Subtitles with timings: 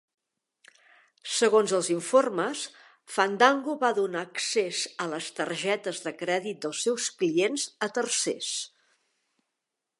[1.33, 2.63] Segons els informes,
[3.17, 8.53] Fandango va donar accés a les targetes de crèdit dels seus clients a tercers.